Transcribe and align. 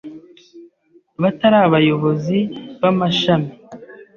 batari 1.21 1.57
Abayobozi 1.67 2.37
b’amashami 2.79 3.51